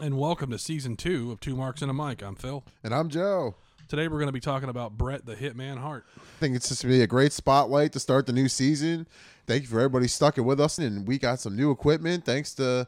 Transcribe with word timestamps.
and 0.00 0.18
welcome 0.18 0.50
to 0.50 0.58
season 0.58 0.94
two 0.94 1.32
of 1.32 1.40
Two 1.40 1.56
Marks 1.56 1.80
and 1.80 1.90
a 1.90 1.94
Mic. 1.94 2.22
I'm 2.22 2.34
Phil. 2.34 2.62
And 2.84 2.94
I'm 2.94 3.08
Joe. 3.08 3.54
Today 3.88 4.08
we're 4.08 4.18
going 4.18 4.26
to 4.26 4.32
be 4.32 4.40
talking 4.40 4.68
about 4.68 4.98
Bret 4.98 5.24
the 5.24 5.34
Hitman 5.34 5.78
Hart. 5.78 6.04
I 6.18 6.20
think 6.38 6.54
it's 6.54 6.68
just 6.68 6.82
going 6.82 6.92
to 6.92 6.98
be 6.98 7.02
a 7.02 7.06
great 7.06 7.32
spotlight 7.32 7.92
to 7.92 8.00
start 8.00 8.26
the 8.26 8.32
new 8.34 8.46
season. 8.48 9.06
Thank 9.46 9.62
you 9.62 9.68
for 9.68 9.78
everybody 9.80 10.06
stuck 10.06 10.36
it 10.36 10.42
with 10.42 10.60
us, 10.60 10.78
and 10.78 11.06
we 11.06 11.18
got 11.18 11.40
some 11.40 11.56
new 11.56 11.70
equipment 11.70 12.26
thanks 12.26 12.52
to 12.54 12.86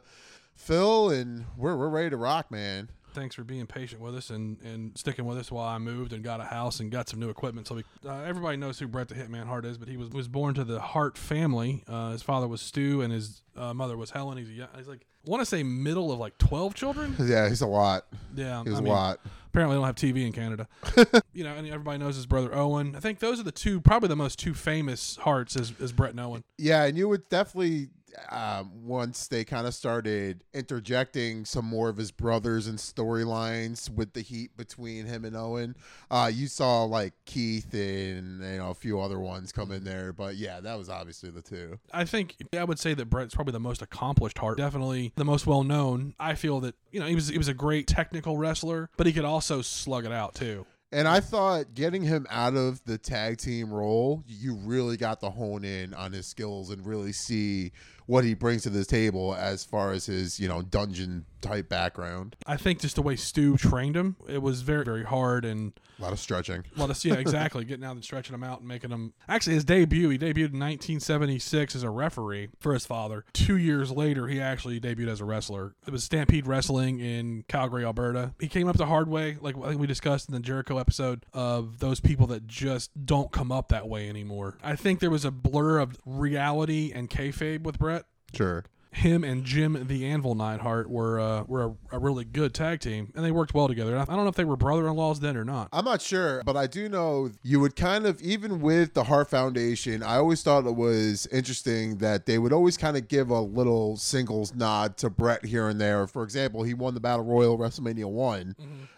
Phil, 0.55 1.09
and 1.09 1.45
we're 1.57 1.75
we're 1.75 1.89
ready 1.89 2.11
to 2.11 2.17
rock, 2.17 2.51
man. 2.51 2.89
Thanks 3.13 3.35
for 3.35 3.43
being 3.43 3.65
patient 3.67 4.01
with 4.01 4.15
us 4.15 4.29
and, 4.29 4.61
and 4.61 4.97
sticking 4.97 5.25
with 5.25 5.37
us 5.37 5.51
while 5.51 5.67
I 5.67 5.77
moved 5.77 6.13
and 6.13 6.23
got 6.23 6.39
a 6.39 6.45
house 6.45 6.79
and 6.79 6.91
got 6.91 7.09
some 7.09 7.19
new 7.19 7.29
equipment. 7.29 7.67
So 7.67 7.75
we, 7.75 7.83
uh, 8.05 8.21
everybody 8.21 8.57
knows 8.57 8.79
who 8.79 8.87
Bret 8.87 9.07
the 9.07 9.15
Hitman 9.15 9.45
Hart 9.45 9.65
is, 9.65 9.77
but 9.77 9.87
he 9.87 9.97
was 9.97 10.09
was 10.09 10.27
born 10.27 10.53
to 10.55 10.63
the 10.63 10.79
Hart 10.79 11.17
family. 11.17 11.83
Uh, 11.87 12.11
his 12.11 12.21
father 12.21 12.47
was 12.47 12.61
Stu 12.61 13.01
and 13.01 13.11
his 13.11 13.41
uh, 13.55 13.73
mother 13.73 13.97
was 13.97 14.11
Helen. 14.11 14.37
He's, 14.37 14.49
a, 14.49 14.69
he's 14.77 14.87
like 14.87 15.05
I 15.25 15.29
want 15.29 15.41
to 15.41 15.45
say 15.45 15.63
middle 15.63 16.11
of 16.11 16.19
like 16.19 16.37
twelve 16.37 16.75
children. 16.75 17.15
Yeah, 17.29 17.47
he's 17.47 17.61
a 17.61 17.67
lot. 17.67 18.05
Yeah, 18.35 18.63
he's 18.63 18.75
I 18.75 18.79
a 18.79 18.81
mean, 18.81 18.93
lot. 18.93 19.19
Apparently, 19.47 19.75
they 19.75 19.79
don't 19.79 19.85
have 19.87 19.95
TV 19.95 20.25
in 20.25 20.31
Canada. 20.31 20.67
you 21.33 21.43
know, 21.43 21.53
and 21.55 21.67
everybody 21.67 21.97
knows 21.97 22.15
his 22.15 22.25
brother 22.25 22.53
Owen. 22.55 22.95
I 22.95 22.99
think 22.99 23.19
those 23.19 23.39
are 23.39 23.43
the 23.43 23.51
two, 23.51 23.81
probably 23.81 24.07
the 24.07 24.15
most 24.15 24.39
two 24.39 24.53
famous 24.53 25.17
Harts 25.17 25.55
is, 25.55 25.73
is 25.79 25.91
Bret 25.91 26.11
and 26.11 26.19
Owen. 26.19 26.43
Yeah, 26.57 26.85
and 26.85 26.97
you 26.97 27.09
would 27.09 27.27
definitely 27.29 27.89
um, 28.29 28.85
once 28.85 29.27
they 29.27 29.43
kind 29.43 29.67
of 29.67 29.73
started 29.73 30.43
interjecting 30.53 31.45
some 31.45 31.65
more 31.65 31.89
of 31.89 31.97
his 31.97 32.11
brothers 32.11 32.67
and 32.67 32.77
storylines 32.77 33.89
with 33.89 34.13
the 34.13 34.21
heat 34.21 34.55
between 34.57 35.05
him 35.05 35.25
and 35.25 35.35
Owen. 35.35 35.75
Uh, 36.09 36.29
you 36.33 36.47
saw 36.47 36.83
like 36.83 37.13
Keith 37.25 37.73
and 37.73 38.41
you 38.41 38.57
know 38.57 38.69
a 38.69 38.75
few 38.75 38.99
other 38.99 39.19
ones 39.19 39.51
come 39.51 39.71
in 39.71 39.83
there, 39.83 40.13
but 40.13 40.35
yeah, 40.35 40.59
that 40.59 40.77
was 40.77 40.89
obviously 40.89 41.29
the 41.29 41.41
two. 41.41 41.79
I 41.93 42.05
think 42.05 42.35
I 42.57 42.63
would 42.63 42.79
say 42.79 42.93
that 42.93 43.05
Bret's 43.05 43.35
probably 43.35 43.53
the 43.53 43.59
most 43.59 43.81
accomplished 43.81 44.37
Hart, 44.37 44.57
definitely 44.57 45.13
the 45.15 45.25
most 45.25 45.47
well 45.47 45.63
known. 45.63 46.15
I 46.19 46.35
feel 46.35 46.59
that 46.61 46.75
you 46.91 46.99
know 46.99 47.05
he 47.05 47.15
was 47.15 47.29
he 47.29 47.37
was 47.37 47.47
a 47.47 47.53
great 47.53 47.87
technical 47.87 48.37
wrestler, 48.37 48.89
but 48.97 49.07
he 49.07 49.13
could 49.13 49.25
also 49.25 49.61
slug 49.61 50.05
it 50.05 50.11
out 50.11 50.35
too. 50.35 50.65
And 50.91 51.07
I 51.07 51.19
thought 51.19 51.75
getting 51.75 52.01
him 52.01 52.25
out 52.31 52.55
of 52.55 52.83
the 52.85 52.97
tag 52.97 53.37
team 53.37 53.71
role, 53.71 54.23
you 54.27 54.55
really 54.55 54.97
got 54.97 55.19
to 55.21 55.29
hone 55.29 55.63
in 55.63 55.93
on 55.93 56.11
his 56.11 56.25
skills 56.25 56.71
and 56.71 56.83
really 56.85 57.11
see 57.11 57.71
what 58.09 58.23
he 58.25 58.33
brings 58.33 58.63
to 58.63 58.71
the 58.71 58.83
table 58.83 59.35
as 59.35 59.63
far 59.63 59.91
as 59.91 60.07
his, 60.07 60.39
you 60.39 60.47
know, 60.47 60.63
dungeon 60.63 61.25
type 61.41 61.69
background. 61.69 62.35
I 62.47 62.57
think 62.57 62.79
just 62.81 62.95
the 62.95 63.03
way 63.03 63.15
Stu 63.15 63.55
trained 63.55 63.95
him, 63.95 64.15
it 64.27 64.41
was 64.41 64.61
very 64.61 64.83
very 64.83 65.03
hard 65.03 65.45
and 65.45 65.71
A 65.99 66.01
lot 66.01 66.11
of 66.11 66.19
stretching. 66.19 66.63
a 66.75 66.79
lot 66.79 66.89
of 66.89 67.05
yeah 67.05 67.13
exactly 67.13 67.63
getting 67.63 67.85
out 67.85 67.93
and 67.95 68.03
stretching 68.03 68.33
him 68.33 68.43
out 68.43 68.59
and 68.59 68.67
making 68.67 68.89
him. 68.89 69.13
Actually, 69.29 69.53
his 69.53 69.63
debut 69.63 70.09
he 70.09 70.17
debuted 70.17 70.51
in 70.53 70.59
1976 70.59 71.75
as 71.75 71.83
a 71.83 71.89
referee 71.89 72.49
for 72.59 72.73
his 72.73 72.85
father. 72.85 73.25
Two 73.31 73.57
years 73.57 73.91
later, 73.91 74.27
he 74.27 74.41
actually 74.41 74.79
debuted 74.81 75.07
as 75.07 75.21
a 75.21 75.25
wrestler. 75.25 75.75
It 75.85 75.91
was 75.91 76.03
Stampede 76.03 76.47
Wrestling 76.47 76.99
in 76.99 77.43
Calgary, 77.47 77.85
Alberta. 77.85 78.33
He 78.39 78.47
came 78.47 78.67
up 78.67 78.77
the 78.77 78.87
hard 78.87 79.07
way, 79.07 79.37
like 79.39 79.55
I 79.55 79.69
think 79.69 79.79
we 79.81 79.87
discussed 79.87 80.27
in 80.27 80.33
the 80.33 80.41
Jericho 80.41 80.79
episode 80.79 81.25
of 81.33 81.79
those 81.79 81.99
people 81.99 82.25
that 82.27 82.47
just 82.47 83.05
don't 83.05 83.31
come 83.31 83.51
up 83.51 83.69
that 83.69 83.87
way 83.87 84.09
anymore. 84.09 84.57
I 84.63 84.75
think 84.75 84.99
there 84.99 85.11
was 85.11 85.25
a 85.25 85.31
blur 85.31 85.77
of 85.79 85.95
reality 86.05 86.91
and 86.93 87.09
kayfabe 87.09 87.61
with 87.61 87.77
Bret 87.77 87.98
Sure. 88.33 88.65
him 88.91 89.23
and 89.23 89.45
Jim 89.45 89.85
the 89.87 90.05
Anvil 90.07 90.33
Neidhart 90.33 90.89
were 90.89 91.19
uh, 91.19 91.43
were 91.43 91.63
a, 91.91 91.95
a 91.95 91.99
really 91.99 92.25
good 92.25 92.53
tag 92.55 92.79
team, 92.79 93.11
and 93.15 93.23
they 93.23 93.31
worked 93.31 93.53
well 93.53 93.67
together. 93.67 93.95
I 93.95 94.01
I 94.01 94.05
don't 94.05 94.23
know 94.23 94.27
if 94.27 94.35
they 94.35 94.43
were 94.45 94.57
brother-in-laws 94.57 95.19
then 95.19 95.37
or 95.37 95.45
not. 95.45 95.69
I'm 95.71 95.85
not 95.85 96.01
sure, 96.01 96.41
but 96.43 96.57
I 96.57 96.65
do 96.65 96.89
know 96.89 97.29
you 97.43 97.59
would 97.59 97.75
kind 97.75 98.07
of, 98.07 98.19
even 98.21 98.61
with 98.61 98.95
the 98.95 99.03
Hart 99.03 99.29
Foundation, 99.29 100.01
I 100.01 100.15
always 100.15 100.41
thought 100.41 100.65
it 100.65 100.75
was 100.75 101.27
interesting 101.31 101.99
that 101.99 102.25
they 102.25 102.39
would 102.39 102.51
always 102.51 102.77
kind 102.77 102.97
of 102.97 103.07
give 103.07 103.29
a 103.29 103.39
little 103.39 103.95
singles 103.95 104.55
nod 104.55 104.97
to 104.97 105.09
Bret 105.11 105.45
here 105.45 105.69
and 105.69 105.79
there. 105.79 106.07
For 106.07 106.23
example, 106.23 106.63
he 106.63 106.73
won 106.73 106.95
the 106.95 106.99
Battle 106.99 107.25
Royal 107.25 107.57
WrestleMania 107.59 108.05
one, 108.05 108.55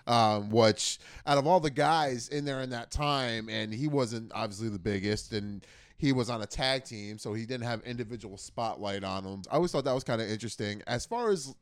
um, 0.07 0.49
which 0.49 0.99
out 1.27 1.37
of 1.37 1.45
all 1.45 1.59
the 1.59 1.69
guys 1.69 2.29
in 2.29 2.45
there 2.45 2.61
in 2.61 2.69
that 2.69 2.91
time, 2.91 3.49
and 3.49 3.73
he 3.73 3.87
wasn't 3.87 4.31
obviously 4.33 4.69
the 4.69 4.79
biggest, 4.79 5.33
and 5.33 5.65
he 6.01 6.11
was 6.11 6.31
on 6.31 6.41
a 6.41 6.47
tag 6.47 6.83
team, 6.83 7.19
so 7.19 7.31
he 7.31 7.45
didn't 7.45 7.67
have 7.67 7.83
individual 7.83 8.35
spotlight 8.35 9.03
on 9.03 9.23
him. 9.23 9.43
I 9.51 9.55
always 9.57 9.71
thought 9.71 9.83
that 9.83 9.93
was 9.93 10.03
kind 10.03 10.19
of 10.19 10.27
interesting. 10.27 10.81
As 10.87 11.05
far 11.05 11.29
as 11.29 11.53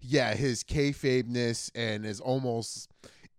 yeah, 0.00 0.34
his 0.34 0.62
kayfabeness 0.62 1.70
and 1.74 2.04
his 2.04 2.20
almost 2.20 2.90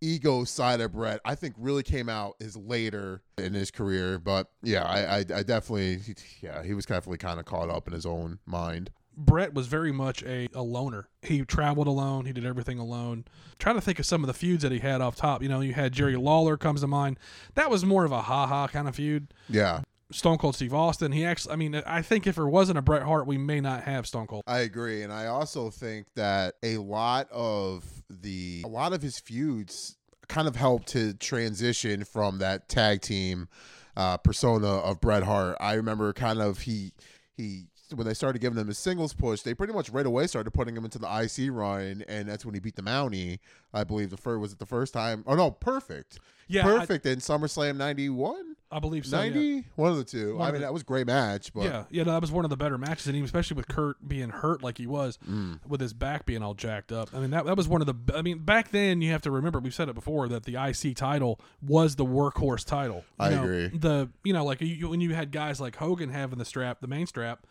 ego 0.01 0.45
side 0.45 0.81
of 0.81 0.93
Bret, 0.93 1.21
I 1.23 1.35
think 1.35 1.53
really 1.59 1.83
came 1.83 2.09
out 2.09 2.37
is 2.39 2.57
later 2.57 3.21
in 3.37 3.53
his 3.53 3.69
career. 3.69 4.17
But 4.17 4.49
yeah, 4.63 4.81
I, 4.83 5.17
I, 5.17 5.19
I 5.19 5.43
definitely, 5.43 5.99
yeah, 6.41 6.63
he 6.63 6.73
was 6.73 6.87
definitely 6.87 7.19
kind 7.19 7.39
of 7.39 7.45
caught 7.45 7.69
up 7.69 7.87
in 7.87 7.93
his 7.93 8.07
own 8.07 8.39
mind. 8.47 8.89
Bret 9.15 9.53
was 9.53 9.67
very 9.67 9.91
much 9.91 10.23
a, 10.23 10.47
a 10.55 10.63
loner. 10.63 11.07
He 11.21 11.41
traveled 11.41 11.87
alone. 11.87 12.25
He 12.25 12.33
did 12.33 12.45
everything 12.45 12.79
alone. 12.79 13.25
trying 13.59 13.75
to 13.75 13.81
think 13.81 13.99
of 13.99 14.05
some 14.07 14.23
of 14.23 14.27
the 14.27 14.33
feuds 14.33 14.63
that 14.63 14.71
he 14.71 14.79
had 14.79 15.01
off 15.01 15.15
top. 15.15 15.43
You 15.43 15.49
know, 15.49 15.59
you 15.59 15.73
had 15.73 15.91
Jerry 15.93 16.15
Lawler 16.15 16.57
comes 16.57 16.81
to 16.81 16.87
mind. 16.87 17.19
That 17.53 17.69
was 17.69 17.85
more 17.85 18.05
of 18.05 18.11
a 18.11 18.21
ha 18.21 18.47
ha 18.47 18.67
kind 18.67 18.87
of 18.87 18.95
feud. 18.95 19.33
Yeah, 19.49 19.81
Stone 20.11 20.37
Cold 20.37 20.55
Steve 20.55 20.73
Austin. 20.73 21.11
He 21.11 21.25
actually, 21.25 21.53
I 21.53 21.55
mean, 21.57 21.75
I 21.75 22.01
think 22.01 22.27
if 22.27 22.35
there 22.35 22.47
wasn't 22.47 22.77
a 22.77 22.81
Bret 22.81 23.03
Hart, 23.03 23.27
we 23.27 23.37
may 23.37 23.59
not 23.59 23.83
have 23.83 24.07
Stone 24.07 24.27
Cold. 24.27 24.43
I 24.47 24.59
agree, 24.59 25.03
and 25.03 25.11
I 25.11 25.27
also 25.27 25.69
think 25.69 26.07
that 26.15 26.55
a 26.63 26.77
lot 26.77 27.27
of 27.31 27.83
the 28.09 28.61
a 28.65 28.69
lot 28.69 28.93
of 28.93 29.01
his 29.01 29.19
feuds 29.19 29.97
kind 30.29 30.47
of 30.47 30.55
helped 30.55 30.87
to 30.89 31.13
transition 31.13 32.03
from 32.03 32.39
that 32.39 32.67
tag 32.69 33.01
team 33.01 33.47
uh, 33.95 34.17
persona 34.17 34.67
of 34.67 34.99
Bret 35.01 35.23
Hart. 35.23 35.57
I 35.59 35.73
remember 35.73 36.13
kind 36.13 36.39
of 36.41 36.59
he 36.59 36.93
he 37.35 37.65
when 37.95 38.05
they 38.05 38.13
started 38.13 38.39
giving 38.39 38.57
him 38.57 38.67
a 38.69 38.73
singles 38.73 39.13
push, 39.13 39.41
they 39.43 39.53
pretty 39.53 39.71
much 39.71 39.89
right 39.89 40.05
away 40.05 40.27
started 40.27 40.51
putting 40.51 40.75
him 40.75 40.83
into 40.83 40.99
the 40.99 41.07
IC 41.07 41.49
run, 41.53 42.03
and 42.09 42.27
that's 42.27 42.45
when 42.45 42.53
he 42.53 42.59
beat 42.59 42.75
the 42.75 42.81
Mountie. 42.81 43.39
I 43.73 43.85
believe 43.85 44.09
the 44.09 44.17
first 44.17 44.41
was 44.41 44.51
it 44.53 44.59
the 44.59 44.65
first 44.65 44.93
time? 44.93 45.23
Oh 45.27 45.35
no, 45.35 45.51
perfect, 45.51 46.19
Yeah, 46.49 46.67
I- 46.67 46.79
perfect 46.79 47.05
in 47.05 47.19
SummerSlam 47.19 47.77
'91. 47.77 48.55
I 48.69 48.79
believe 48.79 49.05
so. 49.05 49.21
yeah. 49.21 49.61
one 49.75 49.91
of 49.91 49.97
the 49.97 50.03
two 50.03 50.35
One 50.35 50.41
i 50.47 50.51
mean 50.51 50.59
the- 50.61 50.67
that 50.67 50.73
was 50.73 50.81
a 50.81 50.85
great 50.85 51.07
match 51.07 51.53
but 51.53 51.63
Yeah, 51.63 51.83
yeah, 51.89 52.03
no, 52.03 52.11
that 52.11 52.19
was 52.21 52.31
one 52.31 52.43
of 52.43 52.49
the 52.49 52.57
better 52.57 52.77
matches, 52.77 53.07
and 53.07 53.15
even 53.15 53.23
especially 53.25 53.55
with 53.55 53.67
Curt 53.69 54.05
being 54.05 54.29
hurt 54.29 54.61
like 54.61 54.77
he 54.77 54.85
was, 54.87 55.17
Mm. 55.29 55.59
with 55.65 55.79
his 55.79 55.93
back 55.93 56.25
being 56.25 56.43
all 56.43 56.53
jacked 56.53 56.91
up. 56.91 57.09
I 57.13 57.19
mean, 57.19 57.29
that 57.31 57.45
that 57.45 57.55
was 57.55 57.67
one 57.67 57.81
of 57.81 57.87
the. 57.87 57.95
I 58.17 58.21
mean, 58.21 58.39
back 58.39 58.71
then 58.71 59.01
you 59.01 59.11
have 59.11 59.21
to 59.21 59.31
remember 59.31 59.59
we've 59.59 59.73
said 59.73 59.87
it 59.87 59.95
before 59.95 60.27
that 60.29 60.43
the 60.43 60.55
IC 60.57 60.95
title 60.95 61.39
was 61.61 61.95
the 61.95 62.05
workhorse 62.05 62.65
title. 62.65 63.05
You 63.19 63.25
I 63.25 63.29
know, 63.29 63.43
agree. 63.43 63.67
The 63.69 64.09
you 64.25 64.33
know 64.33 64.43
like 64.43 64.59
you, 64.61 64.89
when 64.89 64.99
you 64.99 65.13
had 65.15 65.31
guys 65.31 65.61
like 65.61 65.77
Hogan 65.77 66.09
having 66.09 66.37
the 66.37 66.45
strap, 66.45 66.81
the 66.81 66.87
main 66.87 67.07
strap. 67.07 67.47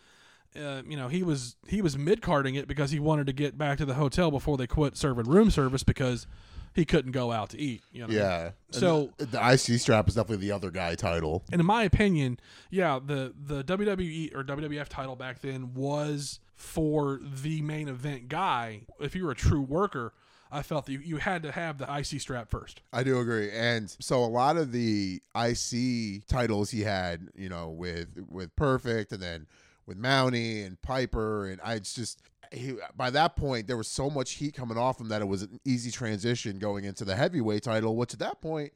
Uh, 0.54 0.81
you 0.88 0.97
know 0.97 1.09
he 1.09 1.22
was 1.22 1.56
he 1.66 1.83
was 1.83 1.98
mid 1.98 2.22
carding 2.22 2.54
it 2.54 2.66
because 2.66 2.91
he 2.91 2.98
wanted 2.98 3.27
to 3.27 3.33
get 3.34 3.59
back 3.59 3.77
to 3.77 3.84
the 3.84 3.94
hotel 3.94 4.31
before 4.31 4.56
they 4.56 4.66
quit 4.66 4.97
serving 4.97 5.27
room 5.27 5.50
service 5.50 5.83
because 5.83 6.27
he 6.76 6.84
couldn't 6.84 7.12
go 7.12 7.32
out 7.32 7.50
to 7.50 7.59
eat. 7.60 7.82
You 7.91 8.03
know 8.03 8.06
what 8.06 8.10
I 8.16 8.19
mean? 8.19 8.22
yeah 8.22 8.50
So- 8.70 9.12
the, 9.16 9.26
the 9.26 9.53
ic 9.53 9.81
strap 9.81 10.06
is 10.09 10.14
definitely 10.14 10.47
the 10.47 10.53
other 10.54 10.70
guy 10.70 10.94
title 10.94 11.42
And 11.50 11.60
in 11.60 11.66
my 11.66 11.82
opinion, 11.82 12.38
yeah, 12.70 13.00
the 13.04 13.34
the 13.37 13.64
WWE 13.64 14.34
or 14.37 14.44
WWF 14.44 14.88
title 14.88 15.16
back 15.16 15.41
then 15.41 15.75
was 15.75 16.38
for 16.54 17.20
the 17.22 17.60
main 17.62 17.88
event 17.88 18.28
guy. 18.28 18.82
If 19.00 19.15
you 19.16 19.25
were 19.25 19.32
a 19.32 19.34
true 19.36 19.60
worker, 19.60 20.12
I 20.50 20.62
felt 20.62 20.86
that 20.86 20.92
you, 20.92 21.00
you 21.00 21.16
had 21.16 21.42
to 21.42 21.53
have 21.53 21.76
the 21.78 21.92
IC 21.92 22.20
strap 22.20 22.48
first. 22.50 22.81
I 22.92 23.03
do 23.03 23.19
agree. 23.19 23.50
And 23.50 23.94
so 23.98 24.22
a 24.25 24.26
lot 24.26 24.56
of 24.56 24.70
the 24.72 25.20
IC 25.34 26.26
titles 26.28 26.70
he 26.70 26.82
had, 26.82 27.28
you 27.34 27.48
know, 27.48 27.69
with 27.70 28.09
with 28.31 28.54
Perfect 28.56 29.12
and 29.12 29.22
then 29.22 29.47
with 29.86 30.00
Mountie 30.00 30.65
and 30.66 30.81
Piper 30.82 31.47
and 31.47 31.60
I 31.65 31.75
it's 31.75 31.94
just 31.94 32.22
he, 32.52 32.76
by 32.96 33.10
that 33.10 33.36
point 33.36 33.66
there 33.66 33.76
was 33.76 33.88
so 33.88 34.10
much 34.10 34.32
heat 34.32 34.54
coming 34.54 34.78
off 34.78 35.00
him 35.00 35.08
that 35.08 35.22
it 35.22 35.26
was 35.26 35.42
an 35.42 35.60
easy 35.64 35.90
transition 35.90 36.58
going 36.58 36.84
into 36.84 37.04
the 37.04 37.14
heavyweight 37.14 37.62
title, 37.62 37.96
which 37.96 38.12
at 38.12 38.18
that 38.20 38.40
point 38.40 38.72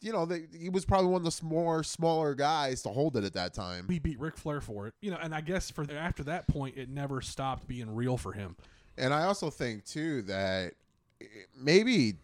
you 0.00 0.12
know, 0.12 0.26
they, 0.26 0.46
he 0.56 0.68
was 0.68 0.84
probably 0.84 1.10
one 1.10 1.24
of 1.24 1.36
the 1.38 1.44
more 1.44 1.82
smaller 1.82 2.34
guys 2.34 2.82
to 2.82 2.90
hold 2.90 3.16
it 3.16 3.24
at 3.24 3.32
that 3.32 3.54
time. 3.54 3.86
He 3.88 3.98
beat 3.98 4.20
Ric 4.20 4.36
Flair 4.36 4.60
for 4.60 4.86
it, 4.86 4.94
you 5.00 5.10
know, 5.10 5.18
and 5.20 5.34
I 5.34 5.40
guess 5.40 5.70
for 5.70 5.86
after 5.90 6.22
that 6.24 6.46
point, 6.48 6.76
it 6.76 6.88
never 6.88 7.20
stopped 7.20 7.66
being 7.66 7.94
real 7.94 8.16
for 8.16 8.32
him. 8.32 8.56
And 8.98 9.12
I 9.12 9.24
also 9.24 9.50
think 9.50 9.84
too 9.84 10.22
that 10.22 10.74
maybe 11.58 12.14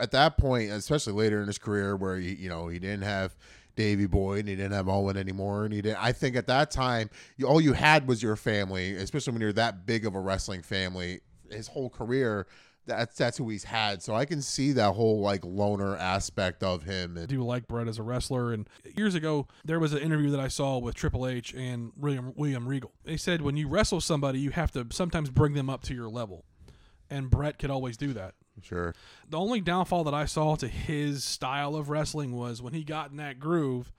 at 0.00 0.10
that 0.12 0.38
point, 0.38 0.70
especially 0.70 1.12
later 1.12 1.40
in 1.40 1.46
his 1.46 1.58
career, 1.58 1.96
where 1.96 2.16
he, 2.16 2.34
you 2.34 2.48
know 2.48 2.68
he 2.68 2.78
didn't 2.78 3.02
have 3.02 3.36
Davy 3.78 4.06
Boy 4.06 4.40
and 4.40 4.48
he 4.48 4.56
didn't 4.56 4.72
have 4.72 4.88
Owen 4.88 5.16
anymore, 5.16 5.64
and 5.64 5.72
he 5.72 5.80
didn't. 5.80 6.02
I 6.02 6.10
think 6.10 6.34
at 6.34 6.48
that 6.48 6.72
time, 6.72 7.10
you, 7.36 7.46
all 7.46 7.60
you 7.60 7.74
had 7.74 8.08
was 8.08 8.20
your 8.20 8.34
family, 8.34 8.96
especially 8.96 9.32
when 9.34 9.40
you're 9.40 9.52
that 9.52 9.86
big 9.86 10.04
of 10.04 10.16
a 10.16 10.20
wrestling 10.20 10.62
family. 10.62 11.20
His 11.48 11.68
whole 11.68 11.88
career, 11.88 12.48
that's 12.86 13.16
that's 13.16 13.38
who 13.38 13.48
he's 13.48 13.62
had. 13.62 14.02
So 14.02 14.16
I 14.16 14.24
can 14.24 14.42
see 14.42 14.72
that 14.72 14.94
whole 14.94 15.20
like 15.20 15.44
loner 15.44 15.96
aspect 15.96 16.64
of 16.64 16.82
him. 16.82 17.16
And, 17.16 17.28
do 17.28 17.36
you 17.36 17.44
like 17.44 17.68
Bret 17.68 17.86
as 17.86 18.00
a 18.00 18.02
wrestler. 18.02 18.52
And 18.52 18.68
years 18.96 19.14
ago, 19.14 19.46
there 19.64 19.78
was 19.78 19.92
an 19.92 20.00
interview 20.00 20.32
that 20.32 20.40
I 20.40 20.48
saw 20.48 20.78
with 20.78 20.96
Triple 20.96 21.28
H 21.28 21.54
and 21.54 21.92
William 21.96 22.32
William 22.34 22.66
Regal. 22.66 22.90
They 23.04 23.16
said 23.16 23.42
when 23.42 23.56
you 23.56 23.68
wrestle 23.68 24.00
somebody, 24.00 24.40
you 24.40 24.50
have 24.50 24.72
to 24.72 24.88
sometimes 24.90 25.30
bring 25.30 25.54
them 25.54 25.70
up 25.70 25.82
to 25.84 25.94
your 25.94 26.08
level, 26.08 26.44
and 27.08 27.30
Bret 27.30 27.60
could 27.60 27.70
always 27.70 27.96
do 27.96 28.12
that. 28.14 28.34
Sure, 28.62 28.94
The 29.30 29.38
only 29.38 29.60
downfall 29.60 30.04
that 30.04 30.14
I 30.14 30.24
saw 30.24 30.56
to 30.56 30.68
his 30.68 31.24
style 31.24 31.74
of 31.76 31.88
wrestling 31.90 32.32
was 32.36 32.60
when 32.62 32.72
he 32.74 32.84
got 32.84 33.10
in 33.10 33.16
that 33.18 33.38
groove, 33.40 33.92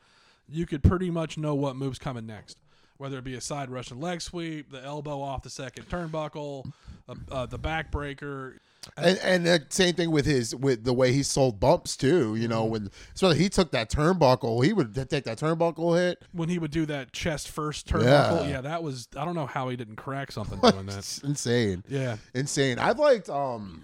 you 0.48 0.66
could 0.66 0.84
pretty 0.84 1.10
much 1.12 1.38
know 1.38 1.56
what 1.56 1.76
move's 1.76 2.00
coming 2.00 2.26
next. 2.26 2.58
Whether 2.98 3.18
it 3.20 3.24
be 3.24 3.36
a 3.36 3.42
side 3.42 3.70
Russian 3.70 4.02
leg 4.02 4.20
sweep, 4.22 4.72
the 4.72 4.84
elbow 4.84 5.22
off 5.22 5.44
the 5.44 5.50
second 5.50 5.88
turnbuckle, 5.88 6.70
uh, 7.08 7.16
uh, 7.32 7.46
the 7.46 7.58
backbreaker. 7.60 8.56
And 8.98 9.18
and 9.20 9.46
the 9.46 9.66
same 9.70 9.94
thing 9.94 10.10
with 10.12 10.26
his 10.26 10.54
with 10.56 10.84
the 10.84 10.94
way 10.94 11.14
he 11.14 11.22
sold 11.24 11.60
bumps 11.60 11.96
too. 11.96 12.36
You 12.36 12.44
Mm-hmm. 12.44 12.50
know 12.50 12.66
when 12.66 12.90
so 13.14 13.30
he 13.32 13.48
took 13.50 13.72
that 13.72 13.90
turnbuckle, 13.90 14.66
he 14.66 14.74
would 14.74 14.94
take 15.10 15.26
that 15.26 15.38
turnbuckle 15.38 15.98
hit. 15.98 16.24
when 16.34 16.50
he 16.50 16.60
would 16.60 16.72
do 16.72 16.86
that 16.88 17.14
chest 17.14 17.50
first 17.50 17.88
turnbuckle, 17.88 18.44
Yeah. 18.44 18.48
yeah. 18.50 18.62
that 18.62 18.82
was 18.84 19.08
I 19.16 19.24
don't 19.26 19.36
know 19.36 19.46
how 19.46 19.70
he 19.70 19.76
didn't 19.78 19.98
crack 19.98 20.32
something 20.32 20.60
doing 20.72 20.86
that. 20.88 21.20
Insane. 21.24 21.84
Yeah, 21.88 22.18
insane. 22.34 22.80
I've 22.80 23.00
liked 23.00 23.30
um 23.30 23.84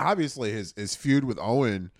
obviously 0.00 0.52
his 0.52 0.74
his 0.76 0.96
feud 0.96 1.24
with 1.24 1.38
Owen 1.40 1.90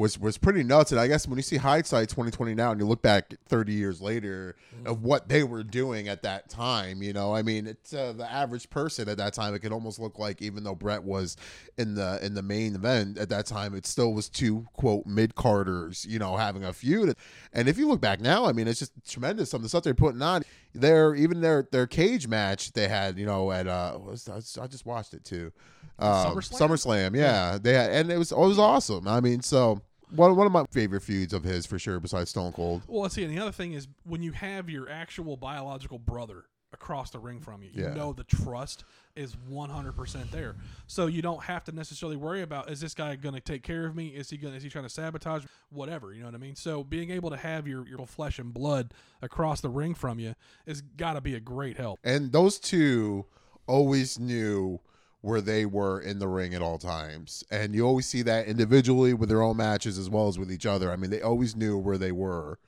was 0.00 0.18
was 0.18 0.38
pretty 0.38 0.64
nuts. 0.64 0.92
And 0.92 1.00
I 1.00 1.06
guess 1.06 1.28
when 1.28 1.36
you 1.36 1.42
see 1.42 1.58
hindsight 1.58 2.08
2020 2.08 2.54
now 2.54 2.72
and 2.72 2.80
you 2.80 2.86
look 2.86 3.02
back 3.02 3.34
30 3.48 3.74
years 3.74 4.00
later 4.00 4.56
of 4.86 5.02
what 5.02 5.28
they 5.28 5.42
were 5.44 5.62
doing 5.62 6.08
at 6.08 6.22
that 6.22 6.48
time, 6.48 7.02
you 7.02 7.12
know, 7.12 7.34
I 7.34 7.42
mean, 7.42 7.66
it's 7.66 7.92
uh, 7.92 8.14
the 8.16 8.30
average 8.30 8.70
person 8.70 9.10
at 9.10 9.18
that 9.18 9.34
time. 9.34 9.54
It 9.54 9.58
could 9.58 9.72
almost 9.72 9.98
look 9.98 10.18
like 10.18 10.40
even 10.40 10.64
though 10.64 10.74
Bret 10.74 11.04
was 11.04 11.36
in 11.76 11.96
the 11.96 12.18
in 12.24 12.32
the 12.32 12.42
main 12.42 12.74
event 12.74 13.18
at 13.18 13.28
that 13.28 13.44
time, 13.44 13.74
it 13.74 13.84
still 13.84 14.14
was 14.14 14.30
two 14.30 14.66
quote 14.72 15.04
mid 15.04 15.34
carders, 15.34 16.06
you 16.06 16.18
know, 16.18 16.38
having 16.38 16.64
a 16.64 16.72
feud. 16.72 17.14
And 17.52 17.68
if 17.68 17.76
you 17.76 17.86
look 17.86 18.00
back 18.00 18.20
now, 18.20 18.46
I 18.46 18.52
mean, 18.52 18.68
it's 18.68 18.78
just 18.78 18.92
tremendous. 19.06 19.50
Some 19.50 19.58
of 19.58 19.64
the 19.64 19.68
stuff 19.68 19.84
they're 19.84 19.92
putting 19.92 20.22
on. 20.22 20.44
Their 20.74 21.14
even 21.14 21.40
their 21.40 21.66
their 21.70 21.86
cage 21.86 22.28
match 22.28 22.72
they 22.72 22.88
had, 22.88 23.18
you 23.18 23.26
know, 23.26 23.50
at 23.50 23.66
uh, 23.66 23.98
was, 24.00 24.28
I 24.28 24.38
just- 24.66 24.86
watched 24.86 25.14
it 25.14 25.24
too. 25.24 25.52
Um, 25.98 26.34
SummerSlam? 26.36 26.58
SummerSlam, 26.58 27.16
yeah. 27.16 27.58
They 27.60 27.74
had, 27.74 27.90
and 27.90 28.10
it 28.10 28.16
was 28.18 28.32
it 28.32 28.38
was 28.38 28.58
awesome. 28.58 29.06
I 29.08 29.20
mean, 29.20 29.42
so 29.42 29.82
one 30.14 30.34
one 30.36 30.46
of 30.46 30.52
my 30.52 30.64
favorite 30.70 31.02
feuds 31.02 31.32
of 31.32 31.44
his 31.44 31.66
for 31.66 31.78
sure, 31.78 32.00
besides 32.00 32.30
Stone 32.30 32.52
Cold. 32.52 32.82
Well, 32.86 33.02
let's 33.02 33.14
see. 33.14 33.24
And 33.24 33.36
the 33.36 33.40
other 33.40 33.52
thing 33.52 33.72
is 33.72 33.88
when 34.04 34.22
you 34.22 34.32
have 34.32 34.70
your 34.70 34.88
actual 34.88 35.36
biological 35.36 35.98
brother 35.98 36.44
across 36.72 37.10
the 37.10 37.18
ring 37.18 37.40
from 37.40 37.62
you, 37.62 37.70
you 37.72 37.84
Yeah. 37.84 37.94
know 37.94 38.12
the 38.12 38.24
trust 38.24 38.84
is 39.16 39.34
100% 39.48 40.30
there. 40.30 40.54
So 40.86 41.06
you 41.06 41.20
don't 41.22 41.42
have 41.44 41.64
to 41.64 41.72
necessarily 41.72 42.16
worry 42.16 42.42
about 42.42 42.70
is 42.70 42.80
this 42.80 42.94
guy 42.94 43.16
going 43.16 43.34
to 43.34 43.40
take 43.40 43.62
care 43.62 43.86
of 43.86 43.96
me? 43.96 44.08
Is 44.08 44.30
he 44.30 44.36
going 44.36 44.54
is 44.54 44.62
he 44.62 44.68
trying 44.68 44.84
to 44.84 44.90
sabotage 44.90 45.44
whatever, 45.70 46.12
you 46.12 46.20
know 46.20 46.26
what 46.26 46.34
I 46.34 46.38
mean? 46.38 46.54
So 46.54 46.84
being 46.84 47.10
able 47.10 47.30
to 47.30 47.36
have 47.36 47.66
your 47.66 47.86
your 47.86 48.06
flesh 48.06 48.38
and 48.38 48.54
blood 48.54 48.94
across 49.20 49.60
the 49.60 49.68
ring 49.68 49.94
from 49.94 50.18
you 50.18 50.34
has 50.66 50.80
got 50.80 51.14
to 51.14 51.20
be 51.20 51.34
a 51.34 51.40
great 51.40 51.76
help. 51.76 51.98
And 52.04 52.32
those 52.32 52.58
two 52.58 53.26
always 53.66 54.18
knew 54.18 54.80
where 55.22 55.40
they 55.40 55.66
were 55.66 56.00
in 56.00 56.18
the 56.18 56.28
ring 56.28 56.54
at 56.54 56.62
all 56.62 56.78
times. 56.78 57.44
And 57.50 57.74
you 57.74 57.86
always 57.86 58.06
see 58.06 58.22
that 58.22 58.46
individually 58.46 59.12
with 59.12 59.28
their 59.28 59.42
own 59.42 59.58
matches 59.58 59.98
as 59.98 60.08
well 60.08 60.28
as 60.28 60.38
with 60.38 60.50
each 60.50 60.64
other. 60.64 60.90
I 60.90 60.96
mean, 60.96 61.10
they 61.10 61.20
always 61.20 61.54
knew 61.54 61.76
where 61.76 61.98
they 61.98 62.10
were 62.12 62.58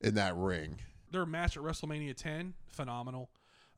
in 0.00 0.14
that 0.14 0.34
ring. 0.34 0.78
Their 1.10 1.26
match 1.26 1.56
at 1.56 1.62
WrestleMania 1.62 2.14
10, 2.16 2.54
phenomenal. 2.66 3.28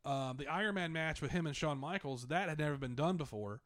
Um, 0.05 0.37
the 0.39 0.47
Iron 0.49 0.75
Man 0.75 0.93
match 0.93 1.21
with 1.21 1.31
him 1.31 1.47
and 1.47 1.55
Shawn 1.55 1.79
Michaels, 1.79 2.27
that 2.29 2.49
had 2.49 2.59
never 2.59 2.77
been 2.77 2.95
done 2.95 3.17
before. 3.17 3.61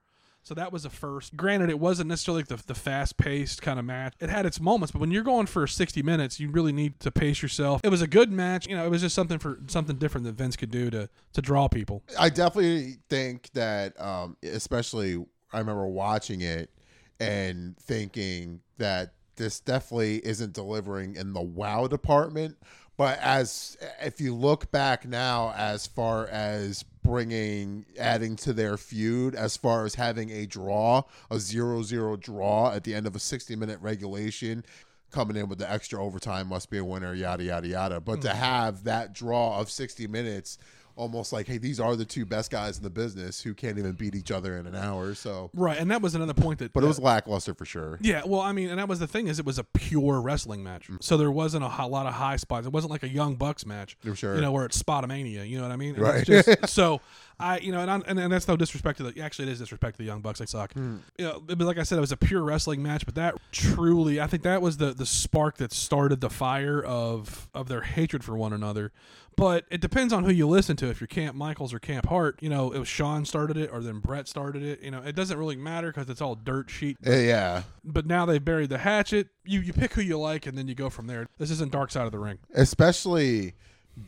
So 0.44 0.52
that 0.54 0.72
was 0.72 0.84
a 0.84 0.90
first. 0.90 1.36
Granted, 1.36 1.70
it 1.70 1.80
wasn't 1.80 2.10
necessarily 2.10 2.42
like 2.42 2.48
the, 2.48 2.66
the 2.66 2.74
fast 2.74 3.16
paced 3.16 3.62
kind 3.62 3.78
of 3.78 3.86
match. 3.86 4.12
It 4.20 4.28
had 4.28 4.44
its 4.44 4.60
moments, 4.60 4.92
but 4.92 5.00
when 5.00 5.10
you're 5.10 5.22
going 5.22 5.46
for 5.46 5.66
60 5.66 6.02
minutes, 6.02 6.38
you 6.38 6.50
really 6.50 6.72
need 6.72 7.00
to 7.00 7.10
pace 7.10 7.40
yourself. 7.40 7.80
It 7.82 7.88
was 7.88 8.02
a 8.02 8.06
good 8.06 8.30
match. 8.30 8.66
You 8.68 8.76
know, 8.76 8.84
it 8.84 8.90
was 8.90 9.00
just 9.00 9.14
something 9.14 9.38
for 9.38 9.58
something 9.68 9.96
different 9.96 10.26
that 10.26 10.34
Vince 10.34 10.54
could 10.54 10.70
do 10.70 10.90
to 10.90 11.08
to 11.32 11.40
draw 11.40 11.66
people. 11.68 12.02
I 12.18 12.28
definitely 12.28 12.98
think 13.08 13.48
that, 13.54 13.98
um, 13.98 14.36
especially, 14.42 15.24
I 15.50 15.60
remember 15.60 15.86
watching 15.86 16.42
it 16.42 16.70
and 17.18 17.74
thinking 17.78 18.60
that 18.76 19.14
this 19.36 19.60
definitely 19.60 20.18
isn't 20.26 20.52
delivering 20.52 21.16
in 21.16 21.32
the 21.32 21.40
wow 21.40 21.86
department. 21.86 22.58
But 22.96 23.18
as 23.20 23.76
if 24.00 24.20
you 24.20 24.34
look 24.34 24.70
back 24.70 25.06
now, 25.06 25.52
as 25.56 25.86
far 25.86 26.28
as 26.28 26.84
bringing, 27.02 27.86
adding 27.98 28.36
to 28.36 28.52
their 28.52 28.76
feud, 28.76 29.34
as 29.34 29.56
far 29.56 29.84
as 29.84 29.96
having 29.96 30.30
a 30.30 30.46
draw, 30.46 31.02
a 31.30 31.38
zero-zero 31.40 32.16
draw 32.16 32.72
at 32.72 32.84
the 32.84 32.94
end 32.94 33.06
of 33.06 33.16
a 33.16 33.18
60 33.18 33.56
minute 33.56 33.80
regulation, 33.80 34.64
coming 35.10 35.36
in 35.36 35.48
with 35.48 35.58
the 35.58 35.70
extra 35.70 36.02
overtime 36.02 36.48
must 36.48 36.70
be 36.70 36.78
a 36.78 36.84
winner, 36.84 37.14
yada, 37.14 37.44
yada, 37.44 37.68
yada. 37.68 38.00
But 38.00 38.22
to 38.22 38.28
mm-hmm. 38.28 38.38
have 38.38 38.84
that 38.84 39.12
draw 39.12 39.60
of 39.60 39.70
60 39.70 40.06
minutes, 40.06 40.58
almost 40.96 41.32
like, 41.32 41.46
hey, 41.46 41.58
these 41.58 41.80
are 41.80 41.96
the 41.96 42.04
two 42.04 42.24
best 42.24 42.50
guys 42.50 42.76
in 42.76 42.84
the 42.84 42.90
business 42.90 43.40
who 43.42 43.52
can't 43.54 43.78
even 43.78 43.92
beat 43.92 44.14
each 44.14 44.30
other 44.30 44.56
in 44.56 44.66
an 44.66 44.74
hour. 44.76 45.14
So, 45.14 45.50
Right, 45.54 45.78
and 45.78 45.90
that 45.90 46.00
was 46.02 46.14
another 46.14 46.34
point 46.34 46.58
that. 46.60 46.72
but 46.72 46.84
it 46.84 46.86
was 46.86 46.98
lackluster 47.00 47.54
for 47.54 47.64
sure. 47.64 47.98
Yeah, 48.00 48.22
well, 48.24 48.40
I 48.40 48.52
mean, 48.52 48.68
and 48.70 48.78
that 48.78 48.88
was 48.88 48.98
the 49.00 49.06
thing 49.06 49.26
is 49.26 49.38
it 49.38 49.44
was 49.46 49.58
a 49.58 49.64
pure 49.64 50.20
wrestling 50.20 50.62
match, 50.62 50.84
mm-hmm. 50.84 50.96
so 51.00 51.16
there 51.16 51.30
wasn't 51.32 51.64
a 51.64 51.68
ho- 51.68 51.88
lot 51.88 52.06
of 52.06 52.14
high 52.14 52.36
spots. 52.36 52.66
It 52.66 52.72
wasn't 52.72 52.90
like 52.90 53.02
a 53.02 53.08
Young 53.08 53.34
Bucks 53.36 53.66
match, 53.66 53.96
For 54.00 54.14
sure. 54.14 54.34
you 54.36 54.40
know, 54.40 54.52
where 54.52 54.64
it's 54.66 54.80
Spotomania. 54.80 55.48
You 55.48 55.56
know 55.56 55.64
what 55.64 55.72
I 55.72 55.76
mean? 55.76 55.94
And 55.94 56.02
Right. 56.02 56.24
just- 56.24 56.68
so 56.68 57.00
I, 57.40 57.58
you 57.58 57.72
know, 57.72 57.80
and, 57.80 58.04
and 58.06 58.18
and 58.18 58.32
that's 58.32 58.46
no 58.46 58.56
disrespect 58.56 58.98
to 58.98 59.10
the. 59.10 59.20
Actually, 59.20 59.48
it 59.48 59.52
is 59.52 59.58
disrespect 59.58 59.96
to 59.96 60.02
the 60.02 60.06
Young 60.06 60.20
Bucks. 60.20 60.38
They 60.38 60.46
suck. 60.46 60.72
Hmm. 60.72 60.98
You 61.18 61.24
know, 61.26 61.40
but 61.40 61.58
like 61.60 61.78
I 61.78 61.82
said, 61.82 61.98
it 61.98 62.00
was 62.00 62.12
a 62.12 62.16
pure 62.16 62.42
wrestling 62.42 62.82
match. 62.82 63.04
But 63.04 63.16
that 63.16 63.34
truly, 63.52 64.20
I 64.20 64.26
think 64.26 64.42
that 64.44 64.62
was 64.62 64.76
the 64.76 64.92
the 64.94 65.06
spark 65.06 65.56
that 65.58 65.72
started 65.72 66.20
the 66.20 66.30
fire 66.30 66.82
of 66.82 67.48
of 67.54 67.68
their 67.68 67.80
hatred 67.82 68.22
for 68.24 68.36
one 68.36 68.52
another. 68.52 68.92
But 69.36 69.64
it 69.68 69.80
depends 69.80 70.12
on 70.12 70.22
who 70.22 70.30
you 70.30 70.46
listen 70.46 70.76
to. 70.76 70.88
If 70.90 71.00
you're 71.00 71.08
Camp 71.08 71.34
Michaels 71.34 71.74
or 71.74 71.80
Camp 71.80 72.06
Hart, 72.06 72.38
you 72.40 72.48
know, 72.48 72.70
it 72.70 72.78
was 72.78 72.86
Shawn 72.86 73.24
started 73.24 73.56
it 73.56 73.68
or 73.72 73.80
then 73.80 73.98
Bret 73.98 74.28
started 74.28 74.62
it. 74.62 74.80
You 74.80 74.92
know, 74.92 75.02
it 75.02 75.16
doesn't 75.16 75.36
really 75.36 75.56
matter 75.56 75.88
because 75.88 76.08
it's 76.08 76.20
all 76.20 76.36
dirt 76.36 76.70
sheet 76.70 76.98
Uh, 77.04 77.10
yeah. 77.16 77.64
but 77.82 78.06
now 78.06 78.24
they've 78.26 78.44
buried 78.44 78.68
the 78.70 78.78
hatchet. 78.78 79.26
You 79.44 79.58
you 79.58 79.72
pick 79.72 79.94
who 79.94 80.02
you 80.02 80.20
like, 80.20 80.46
and 80.46 80.56
then 80.56 80.68
you 80.68 80.76
go 80.76 80.88
from 80.88 81.08
there. 81.08 81.26
This 81.38 81.50
isn't 81.50 81.72
Dark 81.72 81.90
Side 81.90 82.06
of 82.06 82.12
the 82.12 82.18
Ring. 82.20 82.38
especially 82.54 83.54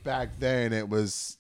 back 0.05 0.31
then 0.39 0.73
it 0.73 0.89
was 0.89 1.37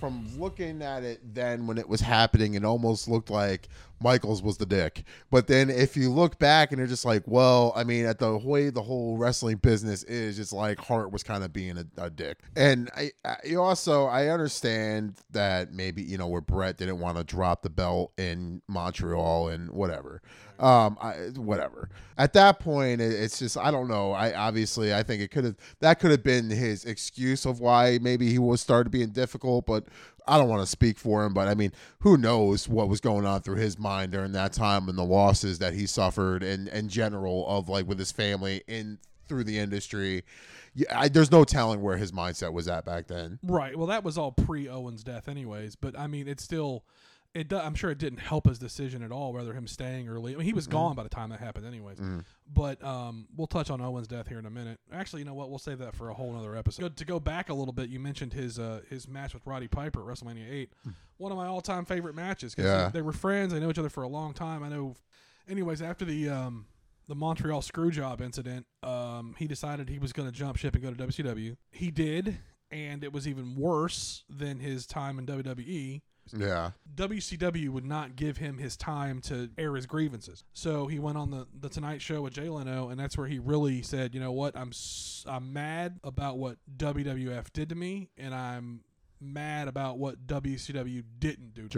from 0.00 0.26
looking 0.38 0.82
at 0.82 1.04
it 1.04 1.20
then 1.34 1.66
when 1.66 1.78
it 1.78 1.88
was 1.88 2.00
happening 2.00 2.54
it 2.54 2.64
almost 2.64 3.06
looked 3.06 3.30
like 3.30 3.68
michaels 4.00 4.42
was 4.42 4.56
the 4.56 4.66
dick. 4.66 5.04
But 5.30 5.46
then 5.46 5.70
if 5.70 5.96
you 5.96 6.10
look 6.10 6.38
back 6.38 6.72
and 6.72 6.78
you're 6.78 6.86
just 6.86 7.04
like 7.04 7.22
well 7.26 7.72
i 7.76 7.84
mean 7.84 8.06
at 8.06 8.18
the 8.18 8.36
way 8.36 8.70
the 8.70 8.82
whole 8.82 9.16
wrestling 9.16 9.56
business 9.56 10.02
is 10.04 10.38
it's 10.38 10.52
like 10.52 10.78
hart 10.78 11.12
was 11.12 11.22
kind 11.22 11.44
of 11.44 11.52
being 11.52 11.78
a, 11.78 11.86
a 11.98 12.10
dick. 12.10 12.38
And 12.56 12.90
I, 12.96 13.10
I 13.24 13.36
you 13.44 13.60
also 13.60 14.06
i 14.06 14.28
understand 14.28 15.14
that 15.30 15.72
maybe 15.72 16.02
you 16.02 16.18
know 16.18 16.28
where 16.28 16.40
bret 16.40 16.76
didn't 16.78 17.00
want 17.00 17.18
to 17.18 17.24
drop 17.24 17.62
the 17.62 17.70
belt 17.70 18.12
in 18.18 18.62
montreal 18.68 19.48
and 19.48 19.70
whatever. 19.70 20.22
Um 20.58 20.98
I, 21.00 21.12
whatever. 21.36 21.88
At 22.18 22.32
that 22.34 22.60
point 22.60 23.00
it, 23.00 23.12
it's 23.12 23.38
just 23.38 23.56
i 23.56 23.70
don't 23.70 23.88
know. 23.88 24.12
I 24.12 24.34
obviously 24.34 24.94
i 24.94 25.02
think 25.02 25.22
it 25.22 25.30
could 25.30 25.44
have 25.44 25.56
that 25.80 26.00
could 26.00 26.10
have 26.10 26.22
been 26.22 26.50
his 26.50 26.84
excuse 26.84 27.44
of 27.44 27.60
why 27.60 27.98
maybe 28.00 28.30
he 28.30 28.38
was 28.38 28.60
started 28.60 28.90
being 28.90 29.10
difficult 29.10 29.66
but 29.66 29.84
i 30.26 30.36
don't 30.38 30.48
want 30.48 30.62
to 30.62 30.66
speak 30.66 30.98
for 30.98 31.24
him 31.24 31.32
but 31.32 31.48
i 31.48 31.54
mean 31.54 31.72
who 32.00 32.16
knows 32.16 32.68
what 32.68 32.88
was 32.88 33.00
going 33.00 33.26
on 33.26 33.40
through 33.40 33.56
his 33.56 33.78
mind 33.78 34.12
during 34.12 34.32
that 34.32 34.52
time 34.52 34.88
and 34.88 34.96
the 34.98 35.04
losses 35.04 35.58
that 35.58 35.74
he 35.74 35.86
suffered 35.86 36.42
and 36.42 36.68
in 36.68 36.88
general 36.88 37.46
of 37.48 37.68
like 37.68 37.86
with 37.86 37.98
his 37.98 38.12
family 38.12 38.62
in 38.66 38.98
through 39.28 39.44
the 39.44 39.58
industry 39.58 40.24
I, 40.88 41.08
there's 41.08 41.32
no 41.32 41.44
telling 41.44 41.82
where 41.82 41.96
his 41.96 42.12
mindset 42.12 42.52
was 42.52 42.68
at 42.68 42.84
back 42.84 43.08
then 43.08 43.38
Right. 43.42 43.76
Well, 43.76 43.88
that 43.88 44.04
was 44.04 44.16
all 44.16 44.30
pre 44.32 44.68
Owen's 44.68 45.02
death, 45.02 45.28
anyways. 45.28 45.74
But 45.74 45.98
I 45.98 46.06
mean, 46.06 46.28
it's 46.28 46.44
still. 46.44 46.84
It 47.32 47.48
do, 47.48 47.56
I'm 47.58 47.74
sure 47.76 47.90
it 47.92 47.98
didn't 47.98 48.18
help 48.18 48.48
his 48.48 48.58
decision 48.58 49.02
at 49.04 49.12
all, 49.12 49.32
whether 49.32 49.52
him 49.54 49.68
staying 49.68 50.08
or 50.08 50.18
leaving. 50.18 50.36
I 50.36 50.38
mean, 50.38 50.46
he 50.46 50.52
was 50.52 50.66
gone 50.66 50.96
by 50.96 51.04
the 51.04 51.08
time 51.08 51.30
that 51.30 51.38
happened, 51.38 51.64
anyways. 51.64 52.00
But 52.52 52.82
um, 52.82 53.28
we'll 53.36 53.46
touch 53.46 53.70
on 53.70 53.80
Owen's 53.80 54.08
death 54.08 54.26
here 54.26 54.40
in 54.40 54.46
a 54.46 54.50
minute. 54.50 54.80
Actually, 54.92 55.20
you 55.20 55.26
know 55.26 55.34
what? 55.34 55.48
We'll 55.48 55.60
save 55.60 55.78
that 55.78 55.94
for 55.94 56.08
a 56.10 56.14
whole 56.14 56.36
other 56.36 56.56
episode. 56.56 56.82
Good 56.82 56.96
to 56.96 57.04
go 57.04 57.20
back 57.20 57.48
a 57.48 57.54
little 57.54 57.72
bit. 57.72 57.88
You 57.88 58.00
mentioned 58.00 58.32
his 58.32 58.58
uh, 58.58 58.80
his 58.90 59.06
match 59.06 59.32
with 59.32 59.46
Roddy 59.46 59.68
Piper 59.68 60.00
at 60.00 60.06
WrestleMania 60.18 60.50
eight, 60.50 60.72
one 61.18 61.30
of 61.30 61.38
my 61.38 61.46
all 61.46 61.60
time 61.60 61.84
favorite 61.84 62.16
matches. 62.16 62.54
'cause 62.56 62.64
Yeah. 62.64 62.86
they, 62.86 62.98
they 62.98 63.02
were 63.02 63.12
friends. 63.12 63.52
They 63.52 63.60
know 63.60 63.70
each 63.70 63.78
other 63.78 63.88
for 63.90 64.02
a 64.02 64.08
long 64.08 64.32
time. 64.34 64.64
I 64.64 64.68
know. 64.68 64.96
Anyways, 65.48 65.80
after 65.82 66.04
the 66.04 66.28
um, 66.28 66.66
the 67.06 67.14
Montreal 67.14 67.60
Screwjob 67.62 68.20
incident, 68.20 68.66
um, 68.82 69.36
he 69.38 69.46
decided 69.46 69.88
he 69.88 70.00
was 70.00 70.12
going 70.12 70.28
to 70.28 70.34
jump 70.36 70.56
ship 70.56 70.74
and 70.74 70.82
go 70.82 70.92
to 70.92 70.96
WCW. 71.06 71.56
He 71.70 71.92
did, 71.92 72.38
and 72.72 73.04
it 73.04 73.12
was 73.12 73.28
even 73.28 73.54
worse 73.54 74.24
than 74.28 74.58
his 74.58 74.84
time 74.86 75.18
in 75.20 75.26
WWE. 75.26 76.02
Yeah 76.36 76.70
WCW 76.94 77.70
would 77.70 77.84
not 77.84 78.14
give 78.16 78.36
him 78.36 78.58
his 78.58 78.76
time 78.76 79.20
to 79.22 79.50
air 79.58 79.74
his 79.74 79.86
grievances. 79.86 80.44
So 80.52 80.86
he 80.86 80.98
went 80.98 81.16
on 81.18 81.30
the, 81.30 81.46
the 81.58 81.68
Tonight 81.68 82.02
Show 82.02 82.22
with 82.22 82.34
Jay 82.34 82.48
Leno, 82.48 82.88
and 82.90 83.00
that's 83.00 83.16
where 83.16 83.26
he 83.26 83.38
really 83.38 83.82
said, 83.82 84.14
you 84.14 84.20
know 84.20 84.32
what, 84.32 84.56
I'm 84.56 84.68
s- 84.68 85.24
I'm 85.26 85.52
mad 85.52 85.98
about 86.04 86.38
what 86.38 86.58
WWF 86.76 87.52
did 87.52 87.68
to 87.70 87.74
me, 87.74 88.10
and 88.16 88.34
I'm 88.34 88.84
mad 89.20 89.68
about 89.68 89.98
what 89.98 90.26
WCW 90.26 91.02
didn't 91.18 91.54
do. 91.54 91.62
to 91.62 91.68
me." 91.68 91.72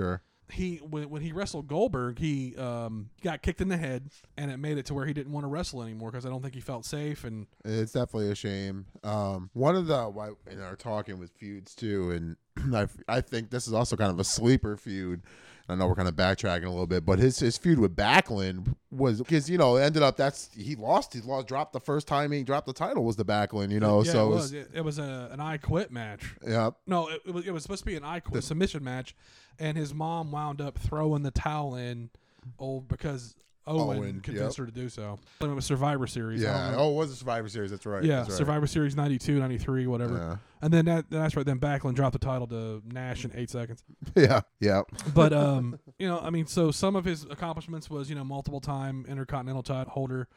He 0.51 0.77
when, 0.77 1.09
when 1.09 1.23
he 1.23 1.33
wrestled 1.33 1.67
Goldberg, 1.67 2.19
he 2.19 2.55
um, 2.57 3.09
got 3.23 3.41
kicked 3.43 3.61
in 3.61 3.69
the 3.69 3.77
head, 3.77 4.11
and 4.37 4.51
it 4.51 4.59
made 4.59 4.77
it 4.77 4.87
to 4.87 4.95
where 4.95 5.07
he 5.07 5.15
didn't 5.15 5.33
want 5.33 5.45
to 5.45 5.49
wrestle 5.49 5.83
anymore 5.83 6.11
because 6.11 6.27
I 6.27 6.29
don't 6.29 6.43
think 6.43 6.55
he 6.55 6.61
felt 6.61 6.85
safe. 6.85 7.25
And 7.25 7.47
It's 7.65 7.93
definitely 7.93 8.31
a 8.31 8.35
shame. 8.35 8.87
Um, 9.03 9.51
one 9.55 9.77
of 9.77 9.87
the 9.87 10.05
why- 10.05 10.33
in 10.51 10.61
our 10.61 10.77
talking 10.77 11.19
with 11.19 11.31
feuds 11.31 11.75
too, 11.75 12.11
and 12.11 12.37
I 12.75 12.87
I 13.09 13.21
think 13.23 13.51
this 13.51 13.67
is 13.67 13.73
also 13.73 13.97
kind 13.97 14.11
of 14.11 14.19
a 14.21 14.25
sleeper 14.25 14.77
feud. 14.77 15.23
I 15.69 15.77
know 15.77 15.87
we're 15.87 15.95
kind 15.95 16.09
of 16.09 16.17
backtracking 16.17 16.65
a 16.67 16.71
little 16.71 16.89
bit, 16.89 17.07
but 17.07 17.19
his 17.19 17.39
his 17.39 17.57
feud 17.57 17.79
with 17.79 17.97
Backlund 17.97 18.75
was 18.91 19.19
because 19.21 19.49
you 19.49 19.57
know 19.57 19.77
it 19.77 19.83
ended 19.85 20.03
up 20.03 20.17
that's 20.17 20.51
he 20.55 20.75
lost 20.75 21.15
he 21.15 21.21
lost 21.21 21.47
dropped 21.47 21.73
the 21.73 21.81
first 21.81 22.07
time 22.07 22.33
he 22.33 22.43
dropped 22.43 22.67
the 22.67 22.73
title 22.73 23.05
was 23.05 23.17
the 23.17 23.25
Backlund 23.25 23.71
you 23.71 23.81
know 23.81 24.03
yeah, 24.05 24.13
so 24.13 24.19
it 24.19 24.27
it 24.27 24.29
was, 24.29 24.43
was, 24.43 24.53
it, 24.53 24.71
it 24.75 24.85
was 24.85 24.99
a, 24.99 25.31
an 25.33 25.41
I 25.41 25.57
Quit 25.57 25.91
match. 25.91 26.35
yeah 26.47 26.71
No, 26.87 27.09
it, 27.09 27.23
it 27.25 27.33
was 27.33 27.47
it 27.47 27.53
was 27.53 27.63
supposed 27.63 27.81
to 27.83 27.87
be 27.87 27.95
an 27.97 28.05
I 28.05 28.21
Quit 28.21 28.45
submission 28.45 28.85
match, 28.85 29.15
and 29.59 29.77
his 29.77 29.95
mom 29.95 30.31
wound 30.33 30.61
up 30.61 30.79
throwing 30.79 31.23
the 31.23 31.31
towel 31.31 31.75
in 31.75 32.11
old 32.59 32.89
because 32.89 33.35
Owen, 33.67 33.99
Owen, 33.99 34.21
convinced 34.21 34.59
yep. 34.59 34.67
her 34.67 34.73
to 34.73 34.81
do 34.81 34.89
so. 34.89 35.21
It 35.41 35.47
was 35.47 35.65
Survivor 35.65 36.09
Series. 36.09 36.43
Yeah. 36.43 36.75
Oh, 36.77 36.91
it 36.91 36.97
was 36.97 37.13
a 37.13 37.17
Survivor 37.17 37.49
Series. 37.49 37.71
That's 37.71 37.87
right. 37.87 38.03
yeah, 38.03 38.17
That's 38.17 38.31
right. 38.31 38.39
Survivor 38.39 38.67
Series 38.67 38.97
92, 38.97 39.39
93, 39.39 39.87
whatever. 39.87 40.17
Yeah. 40.17 40.37
And 40.63 40.73
then 40.73 40.87
that, 40.87 41.09
that's 41.11 41.37
right. 41.37 41.47
Then 41.47 41.61
Backlund 41.61 41.95
dropped 41.95 42.15
the 42.15 42.19
title 42.19 42.49
to 42.49 42.83
Nash 42.85 43.25
in 43.25 43.33
eight 43.35 43.51
seconds. 43.51 43.85
Yeah. 44.17 44.41
Yeah. 44.61 44.83
But 45.15 45.33
um, 45.33 45.79
you 45.99 46.09
know, 46.09 46.19
I 46.19 46.31
mean, 46.31 46.47
so 46.47 46.71
some 46.71 46.97
of 46.97 47.05
his 47.05 47.25
accomplishments 47.25 47.89
was 47.89 48.11
you 48.11 48.17
know 48.17 48.25
multiple 48.25 48.61
time 48.61 49.07
Intercontinental 49.09 49.63
title 49.63 49.93
holder, 49.93 50.29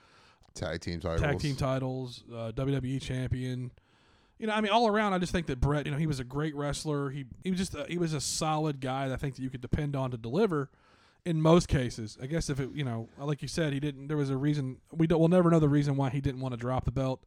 Tag 0.53 0.79
team 0.79 0.99
titles. 0.99 1.21
tag 1.21 1.39
team 1.39 1.55
titles, 1.55 2.23
uh, 2.31 2.51
WWE 2.55 3.01
champion. 3.01 3.71
You 4.39 4.47
know, 4.47 4.53
I 4.53 4.61
mean, 4.61 4.71
all 4.71 4.87
around, 4.87 5.13
I 5.13 5.17
just 5.19 5.31
think 5.31 5.47
that 5.47 5.61
Bret, 5.61 5.85
you 5.85 5.91
know, 5.91 5.97
he 5.97 6.07
was 6.07 6.19
a 6.19 6.23
great 6.23 6.55
wrestler. 6.55 7.09
He 7.09 7.25
he 7.43 7.51
was 7.51 7.59
just 7.59 7.73
a, 7.75 7.85
he 7.87 7.97
was 7.97 8.13
a 8.13 8.21
solid 8.21 8.81
guy 8.81 9.07
that 9.07 9.13
I 9.13 9.17
think 9.17 9.35
that 9.35 9.41
you 9.41 9.49
could 9.49 9.61
depend 9.61 9.95
on 9.95 10.11
to 10.11 10.17
deliver. 10.17 10.69
In 11.23 11.41
most 11.41 11.67
cases, 11.67 12.19
I 12.21 12.27
guess 12.27 12.51
if 12.51 12.59
it, 12.59 12.69
you 12.75 12.83
know, 12.83 13.09
like 13.17 13.41
you 13.41 13.47
said, 13.47 13.73
he 13.73 13.79
didn't. 13.79 14.09
There 14.09 14.17
was 14.17 14.29
a 14.29 14.37
reason. 14.37 14.77
We 14.91 15.07
don't. 15.07 15.19
We'll 15.19 15.29
never 15.29 15.49
know 15.49 15.59
the 15.59 15.69
reason 15.69 15.95
why 15.95 16.09
he 16.11 16.21
didn't 16.21 16.41
want 16.41 16.53
to 16.53 16.57
drop 16.57 16.85
the 16.85 16.91
belt 16.91 17.23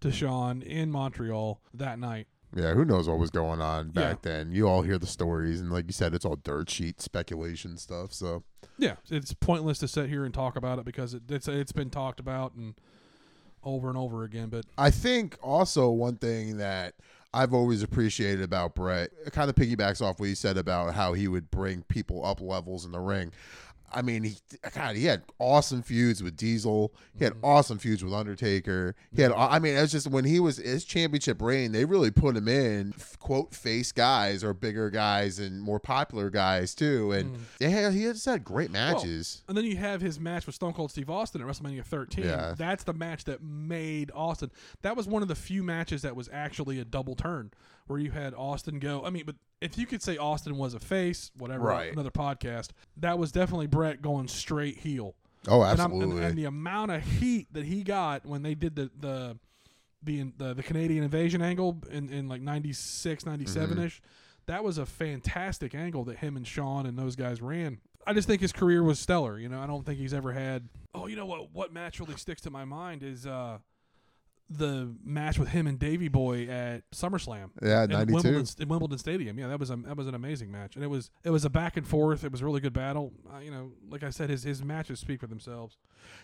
to 0.00 0.10
Shawn 0.10 0.62
in 0.62 0.90
Montreal 0.90 1.60
that 1.74 1.98
night. 1.98 2.28
Yeah, 2.54 2.74
who 2.74 2.84
knows 2.84 3.08
what 3.08 3.18
was 3.18 3.30
going 3.30 3.60
on 3.62 3.90
back 3.90 4.22
then? 4.22 4.52
You 4.52 4.68
all 4.68 4.82
hear 4.82 4.98
the 4.98 5.06
stories, 5.06 5.60
and 5.60 5.70
like 5.70 5.86
you 5.86 5.92
said, 5.92 6.14
it's 6.14 6.24
all 6.24 6.36
dirt 6.36 6.68
sheet 6.68 7.00
speculation 7.00 7.78
stuff. 7.78 8.12
So 8.12 8.42
Yeah, 8.78 8.96
it's 9.10 9.32
pointless 9.32 9.78
to 9.78 9.88
sit 9.88 10.08
here 10.08 10.24
and 10.24 10.34
talk 10.34 10.56
about 10.56 10.78
it 10.78 10.84
because 10.84 11.14
it, 11.14 11.22
it's 11.30 11.48
it's 11.48 11.72
been 11.72 11.90
talked 11.90 12.20
about 12.20 12.54
and 12.54 12.74
over 13.64 13.88
and 13.88 13.98
over 13.98 14.24
again. 14.24 14.48
But 14.48 14.64
I 14.76 14.90
think 14.90 15.36
also 15.42 15.90
one 15.90 16.16
thing 16.16 16.58
that 16.58 16.94
I've 17.34 17.54
always 17.54 17.82
appreciated 17.82 18.42
about 18.42 18.74
Bret, 18.74 19.10
it 19.24 19.32
kind 19.32 19.48
of 19.48 19.56
piggybacks 19.56 20.02
off 20.02 20.20
what 20.20 20.28
you 20.28 20.34
said 20.34 20.58
about 20.58 20.94
how 20.94 21.14
he 21.14 21.28
would 21.28 21.50
bring 21.50 21.82
people 21.84 22.24
up 22.24 22.40
levels 22.40 22.84
in 22.84 22.92
the 22.92 23.00
ring. 23.00 23.32
I 23.92 24.02
mean, 24.02 24.24
he 24.24 24.36
God, 24.74 24.96
he 24.96 25.04
had 25.04 25.22
awesome 25.38 25.82
feuds 25.82 26.22
with 26.22 26.36
Diesel. 26.36 26.94
He 27.16 27.24
had 27.24 27.34
mm-hmm. 27.34 27.44
awesome 27.44 27.78
feuds 27.78 28.02
with 28.02 28.12
Undertaker. 28.12 28.94
He 29.14 29.22
had, 29.22 29.32
I 29.32 29.58
mean, 29.58 29.76
it 29.76 29.80
was 29.80 29.92
just 29.92 30.08
when 30.08 30.24
he 30.24 30.40
was 30.40 30.56
his 30.56 30.84
championship 30.84 31.40
reign, 31.42 31.72
they 31.72 31.84
really 31.84 32.10
put 32.10 32.36
him 32.36 32.48
in 32.48 32.94
quote 33.18 33.54
face 33.54 33.92
guys 33.92 34.42
or 34.42 34.54
bigger 34.54 34.90
guys 34.90 35.38
and 35.38 35.60
more 35.60 35.80
popular 35.80 36.30
guys 36.30 36.74
too. 36.74 37.12
And 37.12 37.36
mm. 37.36 37.40
they 37.58 37.70
had, 37.70 37.92
he 37.92 38.04
just 38.04 38.26
had 38.26 38.44
great 38.44 38.70
matches. 38.70 39.42
and 39.48 39.56
then 39.56 39.64
you 39.64 39.76
have 39.76 40.00
his 40.00 40.18
match 40.18 40.46
with 40.46 40.54
Stone 40.54 40.72
Cold 40.72 40.90
Steve 40.90 41.10
Austin 41.10 41.40
at 41.40 41.46
WrestleMania 41.46 41.84
13. 41.84 42.24
Yeah. 42.24 42.54
That's 42.56 42.84
the 42.84 42.94
match 42.94 43.24
that 43.24 43.42
made 43.42 44.10
Austin. 44.14 44.50
That 44.82 44.96
was 44.96 45.06
one 45.06 45.22
of 45.22 45.28
the 45.28 45.34
few 45.34 45.62
matches 45.62 46.02
that 46.02 46.16
was 46.16 46.28
actually 46.32 46.80
a 46.80 46.84
double 46.84 47.14
turn 47.14 47.50
where 47.86 47.98
you 47.98 48.10
had 48.10 48.34
Austin 48.34 48.78
go. 48.78 49.04
I 49.04 49.10
mean, 49.10 49.24
but 49.26 49.36
if 49.60 49.76
you 49.78 49.86
could 49.86 50.02
say 50.02 50.16
Austin 50.16 50.56
was 50.56 50.74
a 50.74 50.80
face, 50.80 51.30
whatever, 51.36 51.64
Right. 51.64 51.92
another 51.92 52.10
podcast, 52.10 52.70
that 52.96 53.18
was 53.18 53.32
definitely 53.32 53.66
Bret 53.66 54.02
going 54.02 54.28
straight 54.28 54.78
heel. 54.78 55.14
oh, 55.48 55.62
And, 55.62 55.78
absolutely. 55.80 56.16
and, 56.18 56.24
and 56.26 56.38
the 56.38 56.44
amount 56.46 56.90
of 56.92 57.02
heat 57.02 57.48
that 57.52 57.64
he 57.64 57.82
got 57.82 58.24
when 58.26 58.42
they 58.42 58.54
did 58.54 58.76
the 58.76 58.90
the 58.98 59.38
the 60.04 60.32
the, 60.36 60.54
the 60.54 60.62
Canadian 60.62 61.04
invasion 61.04 61.40
angle 61.42 61.78
in, 61.90 62.08
in 62.10 62.28
like 62.28 62.40
96, 62.42 63.24
97 63.26 63.78
ish, 63.78 63.96
Mm-hmm. 63.98 64.06
that 64.46 64.64
was 64.64 64.78
a 64.78 64.86
fantastic 64.86 65.74
angle 65.76 66.04
that 66.04 66.18
him 66.18 66.36
and 66.36 66.44
Shawn 66.46 66.86
and 66.86 66.98
those 66.98 67.14
guys 67.14 67.40
ran. 67.40 67.78
I 68.04 68.12
just 68.12 68.26
think 68.26 68.40
his 68.40 68.50
career 68.52 68.82
was 68.82 68.98
stellar. 68.98 69.38
You 69.38 69.48
know, 69.48 69.60
I 69.60 69.66
don't 69.68 69.86
think 69.86 70.00
he's 70.00 70.12
ever 70.12 70.32
had. 70.32 70.68
Oh, 70.92 71.06
you 71.06 71.14
know 71.14 71.26
what? 71.26 71.52
What 71.52 71.72
match 71.72 72.00
really 72.00 72.16
sticks 72.16 72.40
to 72.42 72.50
my 72.50 72.64
mind 72.64 73.04
is 73.04 73.26
uh, 73.26 73.58
the 74.58 74.94
match 75.04 75.38
with 75.38 75.48
him 75.48 75.66
and 75.66 75.78
Davy 75.78 76.08
Boy 76.08 76.46
at 76.48 76.88
SummerSlam. 76.90 77.50
yeah, 77.62 77.84
in 77.84 77.90
ninety 77.90 78.12
Wimbledon, 78.12 78.46
in 78.58 78.68
Wimbledon 78.68 78.98
Stadium. 78.98 79.38
Yeah, 79.38 79.48
that 79.48 79.58
was 79.58 79.70
a 79.70 79.76
that 79.76 79.96
was 79.96 80.06
an 80.06 80.14
amazing 80.14 80.50
match, 80.50 80.74
and 80.74 80.84
it 80.84 80.88
was 80.88 81.10
it 81.24 81.30
was 81.30 81.44
a 81.44 81.50
back 81.50 81.76
and 81.76 81.86
forth. 81.86 82.24
It 82.24 82.32
was 82.32 82.40
a 82.40 82.44
really 82.44 82.60
good 82.60 82.72
battle. 82.72 83.12
Uh, 83.32 83.38
you 83.40 83.50
know, 83.50 83.72
like 83.90 84.02
I 84.02 84.10
said, 84.10 84.30
his 84.30 84.42
his 84.42 84.62
matches 84.64 85.00
speak 85.00 85.20
for 85.20 85.26
themselves. 85.26 85.76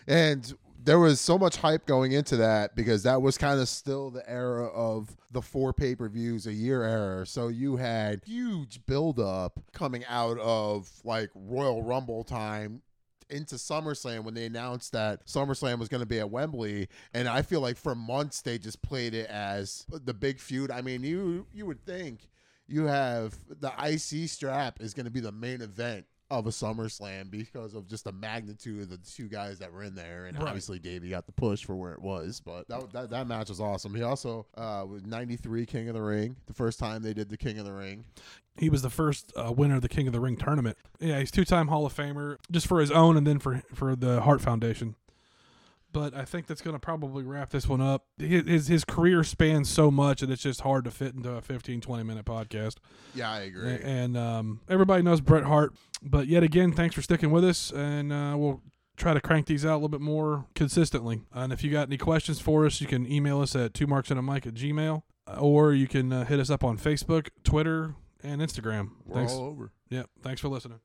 And 0.07 0.53
there 0.83 0.99
was 0.99 1.19
so 1.19 1.37
much 1.37 1.57
hype 1.57 1.85
going 1.85 2.13
into 2.13 2.37
that 2.37 2.75
because 2.75 3.03
that 3.03 3.21
was 3.21 3.37
kind 3.37 3.59
of 3.59 3.67
still 3.67 4.09
the 4.09 4.27
era 4.29 4.67
of 4.67 5.15
the 5.31 5.41
four 5.41 5.73
pay 5.73 5.95
per 5.95 6.07
views 6.09 6.47
a 6.47 6.53
year 6.53 6.83
era. 6.83 7.25
So 7.25 7.47
you 7.47 7.75
had 7.75 8.21
huge 8.25 8.85
build 8.85 9.19
up 9.19 9.59
coming 9.73 10.05
out 10.05 10.37
of 10.39 10.89
like 11.03 11.29
Royal 11.35 11.83
Rumble 11.83 12.23
time 12.23 12.81
into 13.29 13.55
SummerSlam 13.55 14.23
when 14.23 14.33
they 14.33 14.45
announced 14.45 14.91
that 14.93 15.25
SummerSlam 15.25 15.79
was 15.79 15.89
going 15.89 16.01
to 16.01 16.07
be 16.07 16.19
at 16.19 16.29
Wembley, 16.29 16.89
and 17.13 17.27
I 17.27 17.41
feel 17.41 17.61
like 17.61 17.77
for 17.77 17.95
months 17.95 18.41
they 18.41 18.57
just 18.57 18.81
played 18.81 19.13
it 19.13 19.29
as 19.29 19.85
the 19.89 20.13
big 20.13 20.39
feud. 20.39 20.71
I 20.71 20.81
mean, 20.81 21.03
you 21.03 21.47
you 21.53 21.65
would 21.65 21.85
think 21.85 22.29
you 22.67 22.85
have 22.85 23.35
the 23.47 23.71
IC 23.83 24.29
strap 24.29 24.81
is 24.81 24.93
going 24.93 25.05
to 25.05 25.11
be 25.11 25.19
the 25.19 25.31
main 25.31 25.61
event 25.61 26.05
of 26.31 26.45
a 26.45 26.49
SummerSlam 26.51 27.31
because 27.31 27.73
of 27.73 27.87
just 27.87 28.03
the 28.03 28.11
magnitude 28.11 28.83
of 28.83 28.89
the 28.89 28.97
two 28.97 29.27
guys 29.27 29.57
that 29.59 29.73
were 29.73 29.83
in 29.83 29.95
there, 29.95 30.27
and 30.27 30.37
Right. 30.37 30.47
obviously 30.47 30.77
Davey 30.79 31.09
got 31.09 31.25
the 31.25 31.31
push 31.31 31.63
for 31.65 31.75
where 31.75 31.93
it 31.93 32.01
was. 32.01 32.39
But 32.39 32.67
that 32.67 32.91
that, 32.93 33.09
that 33.09 33.27
match 33.27 33.49
was 33.49 33.59
awesome. 33.59 33.95
He 33.95 34.03
also 34.03 34.45
uh, 34.55 34.85
was 34.87 35.03
'93 35.05 35.65
King 35.65 35.87
of 35.89 35.95
the 35.95 36.01
Ring, 36.01 36.35
the 36.45 36.53
first 36.53 36.77
time 36.79 37.01
they 37.01 37.13
did 37.13 37.29
the 37.29 37.37
King 37.37 37.57
of 37.57 37.65
the 37.65 37.73
Ring. 37.73 38.05
He 38.57 38.69
was 38.69 38.81
the 38.81 38.89
first 38.89 39.31
uh, 39.35 39.51
winner 39.51 39.75
of 39.75 39.81
the 39.81 39.89
King 39.89 40.05
of 40.07 40.13
the 40.13 40.19
Ring 40.19 40.35
tournament. 40.35 40.77
Yeah, 40.99 41.19
he's 41.19 41.31
two 41.31 41.45
time 41.45 41.67
Hall 41.69 41.85
of 41.85 41.95
Famer, 41.95 42.37
just 42.51 42.67
for 42.67 42.79
his 42.79 42.91
own 42.91 43.17
and 43.17 43.25
then 43.25 43.39
for 43.39 43.63
for 43.73 43.95
the 43.95 44.21
Hart 44.21 44.41
Foundation. 44.41 44.95
But 45.91 46.13
I 46.15 46.23
think 46.23 46.45
that's 46.45 46.61
going 46.61 46.75
to 46.75 46.79
probably 46.79 47.23
wrap 47.23 47.49
this 47.49 47.67
one 47.67 47.81
up. 47.81 48.05
His, 48.19 48.67
his 48.67 48.85
career 48.85 49.23
spans 49.23 49.69
so 49.69 49.89
much 49.89 50.21
that 50.21 50.29
it's 50.29 50.43
just 50.43 50.61
hard 50.61 50.83
to 50.85 50.91
fit 50.91 51.15
into 51.15 51.31
a 51.31 51.41
15, 51.41 51.81
20 51.81 52.03
minute 52.03 52.25
podcast. 52.25 52.75
Yeah, 53.15 53.31
I 53.31 53.39
agree. 53.39 53.71
A- 53.71 53.79
And 53.79 54.15
um, 54.15 54.61
everybody 54.69 55.01
knows 55.01 55.19
Bret 55.19 55.45
Hart. 55.45 55.73
But 56.03 56.27
yet 56.27 56.43
again, 56.43 56.71
thanks 56.73 56.93
for 56.95 57.01
sticking 57.01 57.31
with 57.31 57.43
us, 57.43 57.71
and 57.71 58.13
uh, 58.13 58.35
we'll 58.37 58.61
try 58.97 59.13
to 59.13 59.19
crank 59.21 59.47
these 59.47 59.65
out 59.65 59.73
a 59.73 59.75
little 59.75 59.89
bit 59.89 59.99
more 60.01 60.45
consistently. 60.55 61.21
And 61.33 61.51
if 61.51 61.63
you 61.63 61.71
got 61.71 61.87
any 61.87 61.97
questions 61.97 62.39
for 62.39 62.65
us, 62.65 62.79
you 62.81 62.87
can 62.87 63.11
email 63.11 63.41
us 63.41 63.55
at 63.55 63.73
two 63.73 63.87
marks 63.87 64.09
and 64.11 64.19
a 64.19 64.21
mic 64.21 64.45
at 64.45 64.53
gmail, 64.53 65.01
or 65.39 65.73
you 65.73 65.87
can 65.87 66.13
uh, 66.13 66.25
hit 66.25 66.39
us 66.39 66.49
up 66.49 66.63
on 66.63 66.77
Facebook, 66.77 67.29
Twitter, 67.43 67.95
and 68.23 68.41
Instagram. 68.41 68.91
We're 69.05 69.15
thanks. 69.15 69.33
all 69.33 69.45
over. 69.45 69.71
Yeah, 69.89 70.03
thanks 70.21 70.39
for 70.39 70.49
listening. 70.49 70.79